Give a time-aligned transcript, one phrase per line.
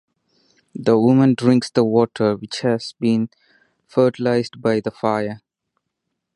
[0.73, 3.29] The woman drinks the water which has been
[3.87, 5.41] fertilized by the fire.